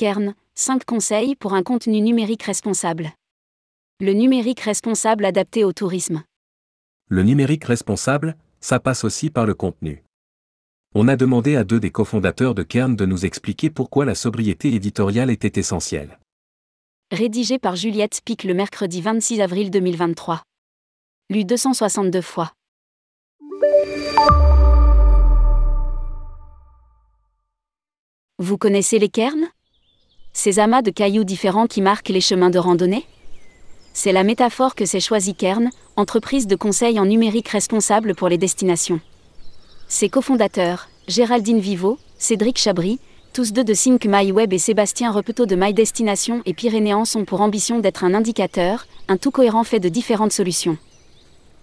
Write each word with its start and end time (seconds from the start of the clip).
Kern, 0.00 0.34
5 0.54 0.86
conseils 0.86 1.36
pour 1.36 1.52
un 1.52 1.62
contenu 1.62 2.00
numérique 2.00 2.44
responsable. 2.44 3.12
Le 4.00 4.14
numérique 4.14 4.60
responsable 4.60 5.26
adapté 5.26 5.62
au 5.62 5.74
tourisme. 5.74 6.22
Le 7.08 7.22
numérique 7.22 7.66
responsable, 7.66 8.34
ça 8.62 8.80
passe 8.80 9.04
aussi 9.04 9.28
par 9.28 9.44
le 9.44 9.52
contenu. 9.52 10.02
On 10.94 11.06
a 11.06 11.16
demandé 11.16 11.54
à 11.54 11.64
deux 11.64 11.80
des 11.80 11.90
cofondateurs 11.90 12.54
de 12.54 12.62
Kern 12.62 12.96
de 12.96 13.04
nous 13.04 13.26
expliquer 13.26 13.68
pourquoi 13.68 14.06
la 14.06 14.14
sobriété 14.14 14.72
éditoriale 14.74 15.28
était 15.28 15.60
essentielle. 15.60 16.18
Rédigé 17.12 17.58
par 17.58 17.76
Juliette 17.76 18.22
Pic 18.24 18.44
le 18.44 18.54
mercredi 18.54 19.02
26 19.02 19.42
avril 19.42 19.70
2023. 19.70 20.42
Lu 21.28 21.44
262 21.44 22.22
fois. 22.22 22.54
Vous 28.38 28.56
connaissez 28.56 28.98
les 28.98 29.10
cairns 29.10 29.50
Ces 30.42 30.58
amas 30.58 30.80
de 30.80 30.90
cailloux 30.90 31.24
différents 31.24 31.66
qui 31.66 31.82
marquent 31.82 32.08
les 32.08 32.22
chemins 32.22 32.48
de 32.48 32.58
randonnée? 32.58 33.04
C'est 33.92 34.10
la 34.10 34.24
métaphore 34.24 34.74
que 34.74 34.86
s'est 34.86 34.98
choisi 34.98 35.34
Kern, 35.34 35.68
entreprise 35.96 36.46
de 36.46 36.56
conseil 36.56 36.98
en 36.98 37.04
numérique 37.04 37.50
responsable 37.50 38.14
pour 38.14 38.30
les 38.30 38.38
destinations. 38.38 39.02
Ses 39.86 40.08
cofondateurs, 40.08 40.88
Géraldine 41.08 41.60
Vivo, 41.60 41.98
Cédric 42.16 42.56
Chabry, 42.56 43.00
tous 43.34 43.52
deux 43.52 43.64
de 43.64 43.74
Sync 43.74 44.06
My 44.06 44.32
Web 44.32 44.54
et 44.54 44.58
Sébastien 44.58 45.12
Repeto 45.12 45.44
de 45.44 45.56
My 45.56 45.74
Destination 45.74 46.40
et 46.46 46.54
Pyrénéen 46.54 47.04
sont 47.04 47.26
pour 47.26 47.42
ambition 47.42 47.78
d'être 47.78 48.02
un 48.02 48.14
indicateur, 48.14 48.86
un 49.08 49.18
tout 49.18 49.30
cohérent 49.30 49.64
fait 49.64 49.78
de 49.78 49.90
différentes 49.90 50.32
solutions. 50.32 50.78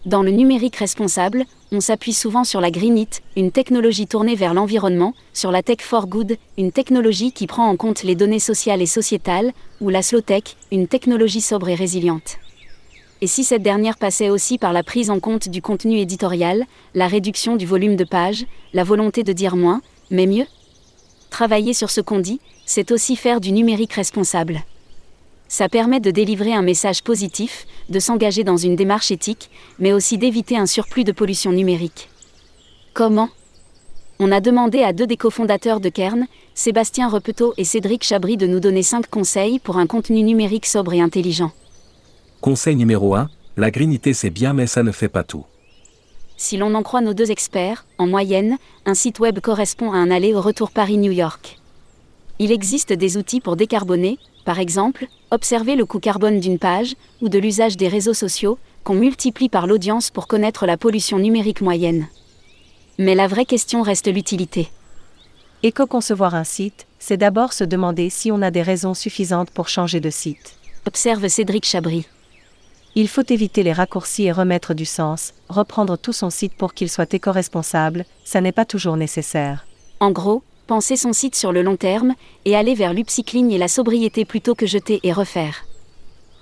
Dans 0.08 0.24
le 0.24 0.32
numérique 0.32 0.78
responsable, 0.78 1.44
on 1.74 1.82
s'appuie 1.82 2.14
souvent 2.14 2.46
sur 2.46 2.62
la 2.62 2.72
Greenit, 2.72 3.10
une 3.36 3.52
technologie 3.52 4.08
tournée 4.08 4.36
vers 4.36 4.54
l'environnement, 4.54 5.14
sur 5.34 5.52
la 5.52 5.62
Tech 5.62 5.80
for 5.82 6.08
Good, 6.08 6.38
une 6.58 6.72
technologie 6.72 7.34
qui 7.34 7.46
prend 7.46 7.68
en 7.68 7.76
compte 7.76 8.04
les 8.04 8.16
données 8.16 8.40
sociales 8.40 8.82
et 8.82 8.86
sociétales, 8.86 9.52
ou 9.82 9.90
la 9.90 10.02
Slow 10.02 10.22
Tech, 10.22 10.44
une 10.72 10.88
technologie 10.88 11.42
sobre 11.42 11.68
et 11.68 11.76
résiliente. 11.76 12.38
Et 13.20 13.28
si 13.28 13.44
cette 13.44 13.64
dernière 13.64 13.98
passait 13.98 14.30
aussi 14.30 14.58
par 14.58 14.72
la 14.72 14.82
prise 14.82 15.10
en 15.10 15.20
compte 15.20 15.50
du 15.50 15.62
contenu 15.62 15.98
éditorial, 15.98 16.64
la 16.96 17.08
réduction 17.08 17.58
du 17.58 17.66
volume 17.66 17.98
de 17.98 18.06
pages, 18.06 18.46
la 18.72 18.86
volonté 18.86 19.24
de 19.24 19.34
dire 19.34 19.58
moins, 19.58 19.82
mais 20.10 20.26
mieux? 20.26 20.46
Travailler 21.30 21.74
sur 21.74 21.90
ce 21.90 22.00
qu'on 22.00 22.20
dit, 22.20 22.40
c'est 22.66 22.94
aussi 22.94 23.18
faire 23.18 23.42
du 23.42 23.52
numérique 23.52 23.92
responsable. 23.92 24.64
Ça 25.50 25.70
permet 25.70 26.00
de 26.00 26.12
délivrer 26.12 26.54
un 26.54 26.62
message 26.62 27.04
positif, 27.04 27.66
de 27.90 28.00
s'engager 28.00 28.44
dans 28.44 28.58
une 28.58 28.76
démarche 28.76 29.12
éthique, 29.12 29.50
mais 29.80 29.94
aussi 29.94 30.18
d'éviter 30.18 30.58
un 30.58 30.66
surplus 30.66 31.04
de 31.04 31.12
pollution 31.12 31.52
numérique. 31.52 32.10
Comment? 32.94 33.30
On 34.20 34.32
a 34.32 34.42
demandé 34.42 34.82
à 34.82 34.94
deux 34.94 35.06
des 35.06 35.16
cofondateurs 35.16 35.80
de 35.80 35.90
Kern, 35.90 36.26
Sébastien 36.56 37.08
Repeto 37.08 37.54
et 37.58 37.64
Cédric 37.64 38.04
Chabry, 38.04 38.36
de 38.36 38.48
nous 38.48 38.60
donner 38.60 38.82
cinq 38.82 39.08
conseils 39.08 39.60
pour 39.60 39.78
un 39.78 39.86
contenu 39.86 40.24
numérique 40.24 40.66
sobre 40.66 40.94
et 40.94 41.02
intelligent. 41.02 41.52
Conseil 42.42 42.76
numéro 42.76 43.16
1, 43.16 43.30
la 43.58 43.72
greenité 43.72 44.14
c'est 44.14 44.32
bien 44.32 44.54
mais 44.54 44.68
ça 44.68 44.84
ne 44.84 44.92
fait 44.92 45.08
pas 45.08 45.24
tout. 45.24 45.46
Si 46.36 46.58
l'on 46.58 46.76
en 46.76 46.84
croit 46.84 47.02
nos 47.02 47.14
deux 47.14 47.32
experts, 47.32 47.86
en 47.98 48.08
moyenne, 48.08 48.58
un 48.86 48.94
site 48.94 49.20
web 49.20 49.40
correspond 49.40 49.92
à 49.92 49.98
un 49.98 50.12
aller 50.12 50.34
au 50.34 50.42
retour 50.42 50.72
Paris-New 50.72 51.12
York. 51.12 51.60
Il 52.40 52.52
existe 52.52 52.94
des 52.94 53.18
outils 53.18 53.42
pour 53.42 53.56
décarboner, 53.56 54.20
par 54.46 54.60
exemple, 54.60 55.08
observer 55.32 55.76
le 55.76 55.86
coût 55.86 56.00
carbone 56.00 56.40
d'une 56.40 56.60
page, 56.60 56.96
ou 57.22 57.30
de 57.30 57.40
l'usage 57.40 57.78
des 57.78 57.88
réseaux 57.88 58.14
sociaux, 58.14 58.60
qu'on 58.84 58.96
multiplie 58.96 59.50
par 59.50 59.68
l'audience 59.68 60.12
pour 60.12 60.28
connaître 60.28 60.66
la 60.66 60.78
pollution 60.78 61.20
numérique 61.20 61.62
moyenne. 61.62 62.08
Mais 62.98 63.16
la 63.16 63.28
vraie 63.28 63.46
question 63.46 63.82
reste 63.82 64.08
l'utilité. 64.08 64.70
Éco-concevoir 65.64 66.36
un 66.36 66.44
site, 66.44 66.86
c'est 67.00 67.18
d'abord 67.18 67.52
se 67.52 67.64
demander 67.64 68.10
si 68.10 68.32
on 68.32 68.42
a 68.42 68.52
des 68.52 68.62
raisons 68.62 68.94
suffisantes 68.94 69.50
pour 69.50 69.68
changer 69.68 70.00
de 70.00 70.10
site. 70.10 70.56
Observe 70.86 71.28
Cédric 71.28 71.66
Chabry. 71.66 72.06
Il 72.96 73.08
faut 73.08 73.26
éviter 73.30 73.64
les 73.64 73.74
raccourcis 73.74 74.24
et 74.24 74.32
remettre 74.32 74.74
du 74.74 74.86
sens, 74.86 75.34
reprendre 75.50 75.98
tout 75.98 76.14
son 76.14 76.30
site 76.30 76.54
pour 76.54 76.74
qu'il 76.74 76.90
soit 76.90 77.14
éco-responsable, 77.14 78.06
ça 78.24 78.42
n'est 78.42 78.52
pas 78.52 78.66
toujours 78.66 78.98
nécessaire. 78.98 79.68
En 80.00 80.12
gros, 80.12 80.44
penser 80.68 80.96
son 80.96 81.14
site 81.14 81.36
sur 81.36 81.52
le 81.52 81.64
long 81.64 81.78
terme 81.78 82.14
et 82.46 82.56
aller 82.56 82.76
vers 82.76 82.94
l'upcycling 82.94 83.52
et 83.52 83.58
la 83.58 83.68
sobriété 83.68 84.26
plutôt 84.26 84.54
que 84.54 84.68
jeter 84.68 85.00
et 85.02 85.12
refaire. 85.12 85.66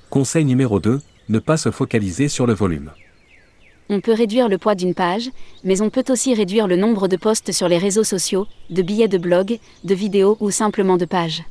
Conseil 0.09 0.44
numéro 0.44 0.80
2, 0.80 1.00
ne 1.30 1.40
pas 1.40 1.58
se 1.58 1.72
focaliser 1.72 2.28
sur 2.28 2.46
le 2.46 2.53
volume. 2.53 2.91
On 3.88 4.02
peut 4.02 4.14
réduire 4.14 4.50
le 4.50 4.58
poids 4.58 4.75
d'une 4.75 4.96
page, 4.96 5.30
mais 5.64 5.81
on 5.81 5.91
peut 5.91 6.03
aussi 6.09 6.34
réduire 6.34 6.68
le 6.68 6.75
nombre 6.75 7.08
de 7.08 7.18
posts 7.18 7.52
sur 7.52 7.68
les 7.68 7.78
réseaux 7.78 8.03
sociaux, 8.03 8.47
de 8.72 8.81
billets 8.81 9.08
de 9.08 9.19
blog, 9.19 9.59
de 9.84 9.96
vidéos 9.96 10.38
ou 10.40 10.50
simplement 10.50 10.97
de 10.97 11.06
pages. 11.06 11.44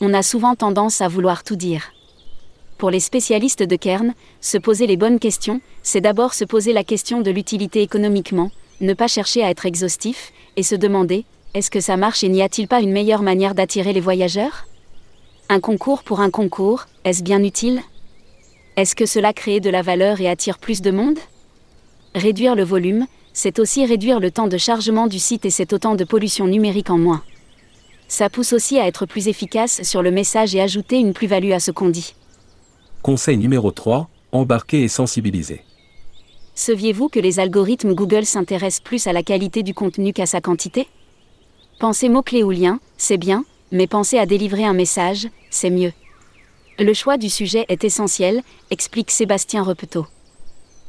On 0.00 0.14
a 0.14 0.22
souvent 0.22 0.54
tendance 0.54 1.00
à 1.00 1.08
vouloir 1.08 1.42
tout 1.42 1.56
dire. 1.56 1.90
Pour 2.78 2.90
les 2.90 3.00
spécialistes 3.00 3.64
de 3.64 3.74
Kern, 3.74 4.14
se 4.40 4.56
poser 4.56 4.86
les 4.86 4.96
bonnes 4.96 5.18
questions, 5.18 5.60
c'est 5.82 6.00
d'abord 6.00 6.32
se 6.32 6.44
poser 6.44 6.72
la 6.72 6.84
question 6.84 7.20
de 7.22 7.32
l'utilité 7.32 7.82
économiquement, 7.82 8.52
ne 8.80 8.94
pas 8.94 9.08
chercher 9.08 9.42
à 9.42 9.50
être 9.50 9.66
exhaustif, 9.66 10.32
et 10.54 10.62
se 10.62 10.76
demander, 10.76 11.24
est-ce 11.54 11.70
que 11.70 11.80
ça 11.80 11.96
marche 11.96 12.22
et 12.22 12.28
n'y 12.28 12.42
a-t-il 12.42 12.68
pas 12.68 12.80
une 12.80 12.92
meilleure 12.92 13.22
manière 13.22 13.54
d'attirer 13.54 13.92
les 13.92 14.00
voyageurs? 14.00 14.66
Un 15.48 15.60
concours 15.60 16.02
pour 16.02 16.20
un 16.20 16.30
concours, 16.30 16.86
est-ce 17.04 17.22
bien 17.22 17.42
utile? 17.42 17.80
Est-ce 18.76 18.94
que 18.94 19.06
cela 19.06 19.32
crée 19.32 19.60
de 19.60 19.70
la 19.70 19.82
valeur 19.82 20.20
et 20.20 20.28
attire 20.28 20.58
plus 20.58 20.82
de 20.82 20.90
monde? 20.90 21.18
Réduire 22.14 22.54
le 22.54 22.64
volume, 22.64 23.06
c'est 23.32 23.58
aussi 23.58 23.86
réduire 23.86 24.20
le 24.20 24.30
temps 24.30 24.46
de 24.46 24.58
chargement 24.58 25.06
du 25.06 25.18
site 25.18 25.46
et 25.46 25.50
c'est 25.50 25.72
autant 25.72 25.94
de 25.94 26.04
pollution 26.04 26.46
numérique 26.46 26.90
en 26.90 26.98
moins. 26.98 27.22
Ça 28.08 28.28
pousse 28.30 28.52
aussi 28.52 28.78
à 28.78 28.86
être 28.86 29.06
plus 29.06 29.28
efficace 29.28 29.82
sur 29.82 30.02
le 30.02 30.10
message 30.10 30.54
et 30.54 30.60
ajouter 30.60 30.98
une 30.98 31.12
plus-value 31.12 31.52
à 31.52 31.60
ce 31.60 31.70
qu'on 31.70 31.88
dit. 31.88 32.14
Conseil 33.02 33.36
numéro 33.36 33.70
3, 33.70 34.08
embarquer 34.32 34.82
et 34.82 34.88
sensibiliser. 34.88 35.62
Saviez-vous 36.54 37.08
que 37.08 37.20
les 37.20 37.38
algorithmes 37.38 37.94
Google 37.94 38.24
s'intéressent 38.24 38.82
plus 38.82 39.06
à 39.06 39.12
la 39.12 39.22
qualité 39.22 39.62
du 39.62 39.74
contenu 39.74 40.12
qu'à 40.12 40.26
sa 40.26 40.40
quantité? 40.40 40.88
Penser 41.78 42.08
mots-clés 42.08 42.42
ou 42.42 42.50
liens, 42.50 42.80
c'est 42.96 43.18
bien, 43.18 43.44
mais 43.70 43.86
penser 43.86 44.18
à 44.18 44.26
délivrer 44.26 44.64
un 44.64 44.72
message, 44.72 45.28
c'est 45.48 45.70
mieux. 45.70 45.92
Le 46.80 46.92
choix 46.92 47.16
du 47.16 47.30
sujet 47.30 47.66
est 47.68 47.84
essentiel, 47.84 48.42
explique 48.70 49.12
Sébastien 49.12 49.62
Repeto. 49.62 50.04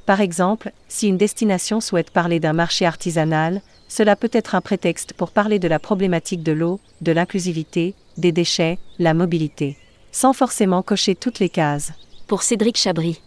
Par 0.08 0.20
exemple, 0.20 0.72
si 0.88 1.08
une 1.08 1.18
destination 1.18 1.80
souhaite 1.80 2.10
parler 2.10 2.40
d'un 2.40 2.54
marché 2.54 2.88
artisanal, 2.88 3.62
cela 3.88 4.16
peut 4.16 4.32
être 4.34 4.56
un 4.56 4.62
prétexte 4.62 5.14
pour 5.14 5.30
parler 5.30 5.60
de 5.60 5.68
la 5.68 5.78
problématique 5.78 6.42
de 6.42 6.54
l'eau, 6.54 6.80
de 7.02 7.12
l'inclusivité, 7.12 7.94
des 8.18 8.32
déchets, 8.32 8.80
la 8.98 9.14
mobilité. 9.14 9.78
Sans 10.12 10.34
forcément 10.34 10.82
cocher 10.82 11.14
toutes 11.14 11.38
les 11.38 11.50
cases. 11.50 11.92
Pour 12.26 12.42
Cédric 12.42 12.78
Chabry. 12.78 13.22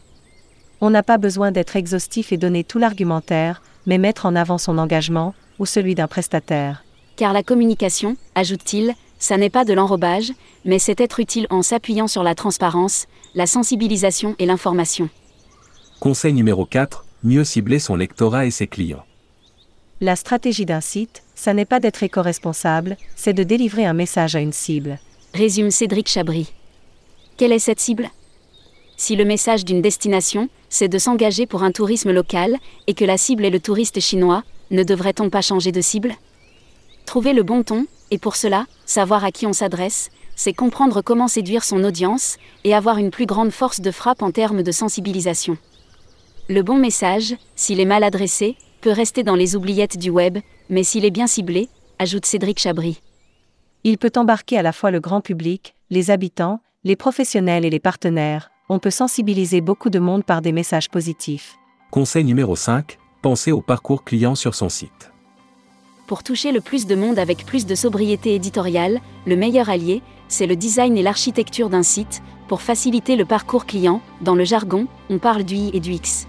On 0.80 0.90
n'a 0.90 1.04
pas 1.04 1.18
besoin 1.18 1.52
d'être 1.52 1.76
exhaustif 1.76 2.32
et 2.32 2.36
donner 2.38 2.64
tout 2.64 2.80
l'argumentaire, 2.80 3.62
mais 3.86 3.98
mettre 3.98 4.26
en 4.26 4.34
avant 4.34 4.58
son 4.58 4.78
engagement, 4.78 5.32
ou 5.60 5.66
celui 5.66 5.94
d'un 5.94 6.08
prestataire. 6.08 6.82
Car 7.16 7.32
la 7.32 7.42
communication, 7.42 8.16
ajoute-t-il, 8.34 8.94
ça 9.18 9.36
n'est 9.36 9.50
pas 9.50 9.64
de 9.64 9.72
l'enrobage, 9.72 10.32
mais 10.64 10.78
c'est 10.78 11.00
être 11.00 11.20
utile 11.20 11.46
en 11.50 11.62
s'appuyant 11.62 12.08
sur 12.08 12.22
la 12.22 12.34
transparence, 12.34 13.06
la 13.34 13.46
sensibilisation 13.46 14.34
et 14.38 14.46
l'information. 14.46 15.08
Conseil 16.00 16.32
numéro 16.32 16.66
4, 16.66 17.04
mieux 17.22 17.44
cibler 17.44 17.78
son 17.78 17.94
lectorat 17.94 18.46
et 18.46 18.50
ses 18.50 18.66
clients. 18.66 19.04
La 20.00 20.16
stratégie 20.16 20.66
d'un 20.66 20.80
site, 20.80 21.22
ça 21.36 21.54
n'est 21.54 21.64
pas 21.64 21.78
d'être 21.78 22.02
éco-responsable, 22.02 22.96
c'est 23.14 23.34
de 23.34 23.44
délivrer 23.44 23.84
un 23.84 23.92
message 23.92 24.34
à 24.34 24.40
une 24.40 24.52
cible. 24.52 24.98
Résume 25.34 25.70
Cédric 25.70 26.08
Chabry. 26.08 26.52
Quelle 27.36 27.52
est 27.52 27.60
cette 27.60 27.78
cible? 27.78 28.10
Si 28.96 29.14
le 29.14 29.24
message 29.24 29.64
d'une 29.64 29.82
destination, 29.82 30.48
c'est 30.68 30.88
de 30.88 30.98
s'engager 30.98 31.46
pour 31.46 31.62
un 31.62 31.70
tourisme 31.70 32.10
local, 32.10 32.56
et 32.88 32.94
que 32.94 33.04
la 33.04 33.16
cible 33.16 33.44
est 33.44 33.50
le 33.50 33.60
touriste 33.60 34.00
chinois, 34.00 34.42
ne 34.72 34.82
devrait-on 34.82 35.30
pas 35.30 35.42
changer 35.42 35.70
de 35.70 35.80
cible? 35.80 36.14
Trouver 37.06 37.32
le 37.32 37.42
bon 37.42 37.62
ton, 37.62 37.86
et 38.10 38.18
pour 38.18 38.36
cela, 38.36 38.66
savoir 38.86 39.24
à 39.24 39.30
qui 39.32 39.46
on 39.46 39.52
s'adresse, 39.52 40.10
c'est 40.36 40.52
comprendre 40.52 41.02
comment 41.02 41.28
séduire 41.28 41.64
son 41.64 41.84
audience, 41.84 42.36
et 42.64 42.74
avoir 42.74 42.98
une 42.98 43.10
plus 43.10 43.26
grande 43.26 43.50
force 43.50 43.80
de 43.80 43.90
frappe 43.90 44.22
en 44.22 44.30
termes 44.30 44.62
de 44.62 44.72
sensibilisation. 44.72 45.56
Le 46.48 46.62
bon 46.62 46.76
message, 46.76 47.36
s'il 47.54 47.80
est 47.80 47.84
mal 47.84 48.02
adressé, 48.02 48.56
peut 48.80 48.90
rester 48.90 49.22
dans 49.22 49.36
les 49.36 49.54
oubliettes 49.56 49.98
du 49.98 50.10
web, 50.10 50.38
mais 50.68 50.82
s'il 50.82 51.04
est 51.04 51.10
bien 51.10 51.26
ciblé, 51.26 51.68
ajoute 51.98 52.26
Cédric 52.26 52.58
Chabry. 52.58 53.00
Il 53.84 53.98
peut 53.98 54.12
embarquer 54.16 54.58
à 54.58 54.62
la 54.62 54.72
fois 54.72 54.90
le 54.90 55.00
grand 55.00 55.20
public, 55.20 55.74
les 55.90 56.10
habitants, 56.10 56.60
les 56.84 56.96
professionnels 56.96 57.64
et 57.64 57.70
les 57.70 57.80
partenaires, 57.80 58.50
on 58.68 58.78
peut 58.78 58.90
sensibiliser 58.90 59.60
beaucoup 59.60 59.90
de 59.90 59.98
monde 59.98 60.24
par 60.24 60.40
des 60.40 60.52
messages 60.52 60.88
positifs. 60.88 61.56
Conseil 61.90 62.24
numéro 62.24 62.56
5, 62.56 62.98
pensez 63.20 63.52
au 63.52 63.60
parcours 63.60 64.02
client 64.02 64.34
sur 64.34 64.54
son 64.54 64.68
site. 64.68 65.12
Pour 66.06 66.22
toucher 66.22 66.52
le 66.52 66.60
plus 66.60 66.86
de 66.86 66.94
monde 66.94 67.18
avec 67.18 67.46
plus 67.46 67.64
de 67.64 67.74
sobriété 67.74 68.34
éditoriale, 68.34 69.00
le 69.26 69.36
meilleur 69.36 69.70
allié, 69.70 70.02
c'est 70.28 70.46
le 70.46 70.56
design 70.56 70.96
et 70.96 71.02
l'architecture 71.02 71.70
d'un 71.70 71.82
site, 71.82 72.22
pour 72.48 72.60
faciliter 72.60 73.16
le 73.16 73.24
parcours 73.24 73.66
client, 73.66 74.00
dans 74.20 74.34
le 74.34 74.44
jargon, 74.44 74.86
on 75.10 75.18
parle 75.18 75.44
du 75.44 75.54
I 75.54 75.70
et 75.74 75.80
du 75.80 75.92
X. 75.92 76.26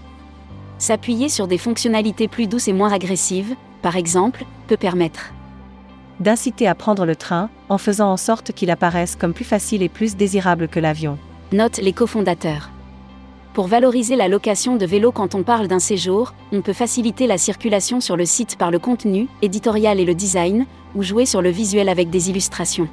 S'appuyer 0.78 1.28
sur 1.28 1.48
des 1.48 1.58
fonctionnalités 1.58 2.28
plus 2.28 2.46
douces 2.46 2.68
et 2.68 2.72
moins 2.72 2.92
agressives, 2.92 3.54
par 3.82 3.96
exemple, 3.96 4.44
peut 4.68 4.76
permettre 4.76 5.32
d'inciter 6.20 6.68
à 6.68 6.74
prendre 6.74 7.06
le 7.06 7.16
train, 7.16 7.50
en 7.68 7.76
faisant 7.76 8.10
en 8.10 8.16
sorte 8.16 8.52
qu'il 8.52 8.70
apparaisse 8.70 9.16
comme 9.16 9.34
plus 9.34 9.44
facile 9.44 9.82
et 9.82 9.88
plus 9.88 10.16
désirable 10.16 10.68
que 10.68 10.78
l'avion. 10.78 11.18
Note 11.52 11.78
les 11.78 11.92
cofondateurs. 11.92 12.70
Pour 13.54 13.68
valoriser 13.68 14.16
la 14.16 14.26
location 14.26 14.74
de 14.74 14.84
vélos 14.84 15.12
quand 15.12 15.36
on 15.36 15.44
parle 15.44 15.68
d'un 15.68 15.78
séjour, 15.78 16.34
on 16.50 16.60
peut 16.60 16.72
faciliter 16.72 17.28
la 17.28 17.38
circulation 17.38 18.00
sur 18.00 18.16
le 18.16 18.26
site 18.26 18.56
par 18.58 18.72
le 18.72 18.80
contenu, 18.80 19.28
éditorial 19.42 20.00
et 20.00 20.04
le 20.04 20.14
design, 20.14 20.66
ou 20.96 21.04
jouer 21.04 21.24
sur 21.24 21.40
le 21.40 21.50
visuel 21.50 21.88
avec 21.88 22.10
des 22.10 22.30
illustrations. 22.30 22.88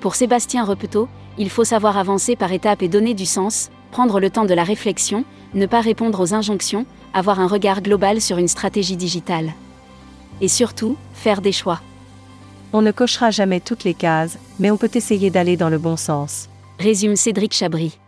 Pour 0.00 0.14
Sébastien 0.14 0.64
Repetot, 0.64 1.08
il 1.36 1.50
faut 1.50 1.64
savoir 1.64 1.98
avancer 1.98 2.36
par 2.36 2.52
étapes 2.52 2.80
et 2.80 2.88
donner 2.88 3.12
du 3.12 3.26
sens, 3.26 3.70
prendre 3.90 4.18
le 4.18 4.30
temps 4.30 4.46
de 4.46 4.54
la 4.54 4.64
réflexion, 4.64 5.24
ne 5.52 5.66
pas 5.66 5.82
répondre 5.82 6.20
aux 6.20 6.32
injonctions, 6.32 6.86
avoir 7.12 7.38
un 7.38 7.46
regard 7.46 7.82
global 7.82 8.22
sur 8.22 8.38
une 8.38 8.48
stratégie 8.48 8.96
digitale. 8.96 9.52
Et 10.40 10.48
surtout, 10.48 10.96
faire 11.12 11.42
des 11.42 11.52
choix. 11.52 11.82
On 12.72 12.80
ne 12.80 12.92
cochera 12.92 13.30
jamais 13.30 13.60
toutes 13.60 13.84
les 13.84 13.94
cases, 13.94 14.38
mais 14.58 14.70
on 14.70 14.78
peut 14.78 14.90
essayer 14.94 15.28
d'aller 15.28 15.58
dans 15.58 15.68
le 15.68 15.78
bon 15.78 15.98
sens. 15.98 16.48
Résume 16.78 17.16
Cédric 17.16 17.52
Chabry 17.52 17.98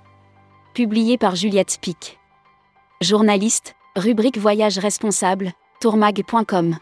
publié 0.74 1.18
par 1.18 1.36
Juliette 1.36 1.70
Spic. 1.70 2.18
Journaliste, 3.00 3.74
rubrique 3.96 4.38
Voyage 4.38 4.78
responsable, 4.78 5.52
tourmag.com. 5.80 6.76